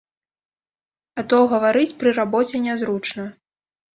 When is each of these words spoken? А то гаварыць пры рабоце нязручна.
А 1.21 1.25
то 1.33 1.41
гаварыць 1.51 1.97
пры 1.99 2.13
рабоце 2.19 2.61
нязручна. 2.65 3.29